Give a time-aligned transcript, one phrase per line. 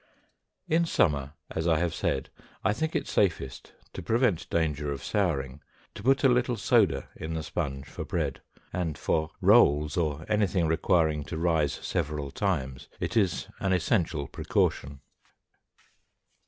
[0.67, 2.31] In summer, as I have said,
[2.63, 5.61] I think it safest, to prevent danger of souring,
[5.93, 8.41] to put a little soda in the sponge for bread;
[8.73, 15.01] and for rolls, or anything requiring to rise several times, it is an essential precaution.